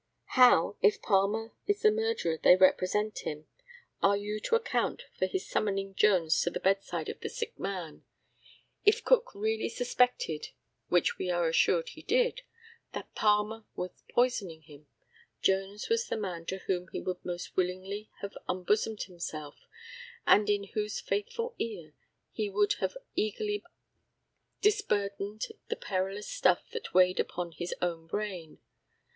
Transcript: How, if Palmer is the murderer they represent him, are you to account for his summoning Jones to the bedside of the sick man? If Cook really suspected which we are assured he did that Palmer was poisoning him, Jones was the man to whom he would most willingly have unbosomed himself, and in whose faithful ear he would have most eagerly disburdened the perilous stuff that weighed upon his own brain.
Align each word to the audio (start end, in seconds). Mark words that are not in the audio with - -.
How, 0.33 0.77
if 0.81 0.99
Palmer 0.99 1.53
is 1.67 1.83
the 1.83 1.91
murderer 1.91 2.35
they 2.35 2.55
represent 2.55 3.19
him, 3.19 3.45
are 4.01 4.17
you 4.17 4.39
to 4.39 4.55
account 4.55 5.03
for 5.19 5.27
his 5.27 5.47
summoning 5.47 5.93
Jones 5.93 6.41
to 6.41 6.49
the 6.49 6.59
bedside 6.59 7.07
of 7.07 7.19
the 7.19 7.29
sick 7.29 7.59
man? 7.59 8.03
If 8.83 9.03
Cook 9.03 9.35
really 9.35 9.69
suspected 9.69 10.47
which 10.89 11.19
we 11.19 11.29
are 11.29 11.47
assured 11.47 11.89
he 11.89 12.01
did 12.01 12.41
that 12.93 13.13
Palmer 13.13 13.65
was 13.75 14.01
poisoning 14.09 14.63
him, 14.63 14.87
Jones 15.39 15.87
was 15.87 16.07
the 16.07 16.17
man 16.17 16.47
to 16.47 16.61
whom 16.65 16.87
he 16.87 16.99
would 16.99 17.23
most 17.23 17.55
willingly 17.55 18.09
have 18.21 18.35
unbosomed 18.49 19.03
himself, 19.03 19.67
and 20.25 20.49
in 20.49 20.63
whose 20.73 20.99
faithful 20.99 21.53
ear 21.59 21.93
he 22.31 22.49
would 22.49 22.73
have 22.79 22.95
most 22.95 23.05
eagerly 23.13 23.63
disburdened 24.61 25.45
the 25.67 25.75
perilous 25.75 26.27
stuff 26.27 26.67
that 26.71 26.91
weighed 26.91 27.19
upon 27.19 27.51
his 27.51 27.75
own 27.83 28.07
brain. 28.07 28.57